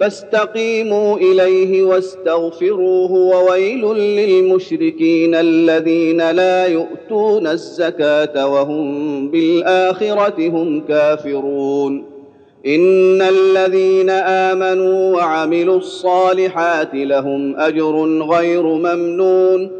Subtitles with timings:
[0.00, 12.04] فاستقيموا إليه واستغفروه وويل للمشركين الذين لا يؤتون الزكاة وهم بالآخرة هم كافرون.
[12.66, 19.79] إن الذين آمنوا وعملوا الصالحات لهم أجر غير ممنون.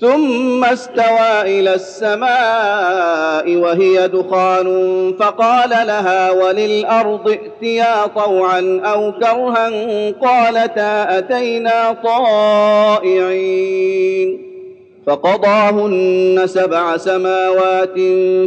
[0.00, 4.66] ثم استوى إلى السماء وهي دخان
[5.20, 9.70] فقال لها وللأرض ائتيا طوعا أو كرها
[10.10, 11.96] قالتا أتينا
[13.02, 13.66] طائعين.
[15.06, 17.94] فقضاهن سبع سماوات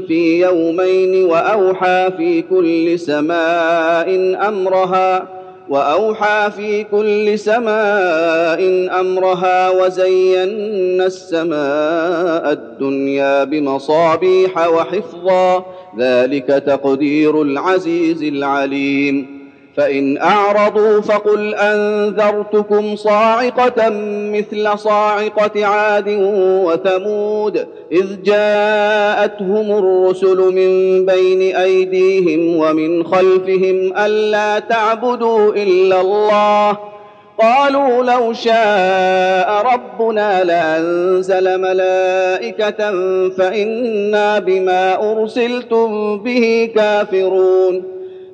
[0.07, 5.38] في يومين وأوحى في كل سماء أمرها
[5.69, 15.65] وأوحى في كل سماء أمرها وزينا السماء الدنيا بمصابيح وحفظا.
[15.99, 19.38] ذلك تقدير العزيز العليم.
[19.79, 23.89] فإن أعرضوا فقل أنذرتكم صاعقة
[24.33, 26.05] مثل صاعقة عاد
[26.65, 36.77] وثمود إذ جاءتهم الرسل من بين أيديهم ومن خلفهم ألا تعبدوا إلا الله
[37.37, 42.91] قالوا لو شاء ربنا لأنزل ملائكة
[43.29, 47.98] فإنا بما أرسلتم به كافرون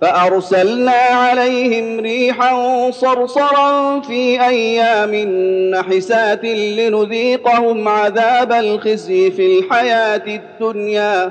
[0.00, 5.14] فأرسلنا عليهم ريحا صرصرا في أيام
[5.70, 11.30] نحسات لنذيقهم عذاب الخزي في الحياة الدنيا.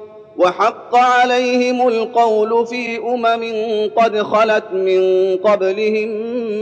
[0.41, 3.43] وحق عليهم القول في أمم
[3.95, 5.01] قد خلت من
[5.37, 6.09] قبلهم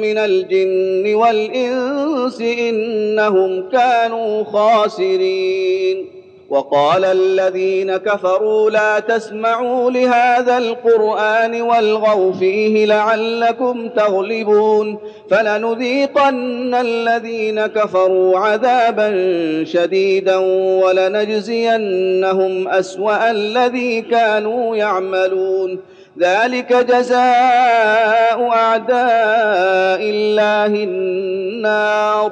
[0.01, 6.18] من الجن والإنس إنهم كانوا خاسرين.
[6.49, 14.97] وقال الذين كفروا لا تسمعوا لهذا القرآن والغوا فيه لعلكم تغلبون
[15.31, 19.09] فلنذيقن الذين كفروا عذابا
[19.63, 20.37] شديدا
[20.83, 25.79] ولنجزينهم أسوأ الذي كانوا يعملون.
[26.19, 32.31] ذلك جزاء أعداء الله النار.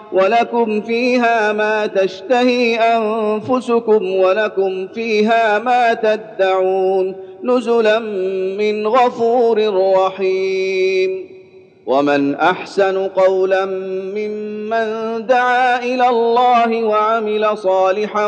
[0.13, 7.99] ولكم فيها ما تشتهي أنفسكم ولكم فيها ما تدعون نزلا
[8.59, 11.31] من غفور رحيم.
[11.85, 13.65] ومن أحسن قولا
[14.15, 18.27] ممن دعا إلى الله وعمل صالحا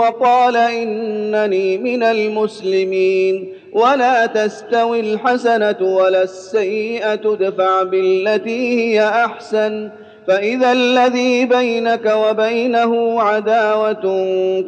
[0.00, 3.52] وقال إنني من المسلمين.
[3.72, 9.90] ولا تستوي الحسنة ولا السيئة ادفع بالتي هي أحسن.
[10.28, 14.02] فإذا الذي بينك وبينه عداوة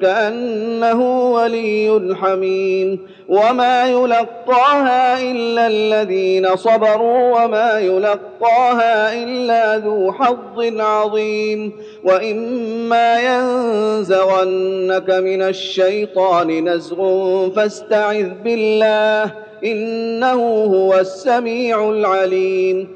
[0.02, 2.98] كأنه ولي حميم
[3.28, 11.72] وما يلقاها إلا الذين صبروا وما يلقاها إلا ذو حظ عظيم
[12.04, 19.32] وإما ينزغنك من الشيطان نزغ فاستعذ بالله
[19.64, 22.95] إنه هو السميع العليم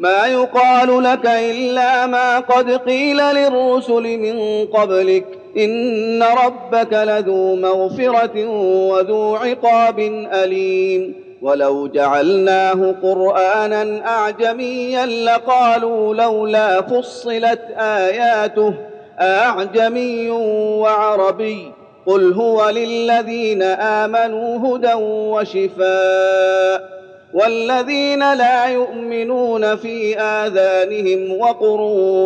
[0.00, 5.24] ما يقال لك إلا ما قد قيل للرسل من قبلك.
[5.56, 8.46] إن ربك لذو مغفرة
[8.88, 9.98] وذو عقاب
[10.32, 11.14] أليم.
[11.42, 18.74] ولو جعلناه قرآنا أعجميا لقالوا لولا فصلت آياته.
[19.20, 21.72] أعجمي وعربي.
[22.06, 26.99] قل هو للذين آمنوا هدى وشفاء.
[27.34, 31.80] والذين لا يؤمنون في آذانهم وقر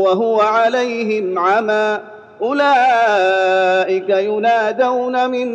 [0.05, 2.01] وهو عليهم عمى
[2.43, 5.49] أولئك ينادون من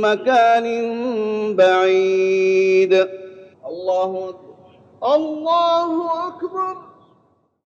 [0.00, 0.66] مكان
[1.56, 3.08] بعيد.
[3.66, 5.14] الله أكبر.
[5.14, 6.85] الله أكبر.